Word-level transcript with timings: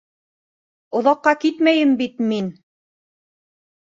Оҙаҡҡа 1.01 1.33
китмәйем 1.45 1.93
бит 2.03 2.27
мин. 2.33 2.49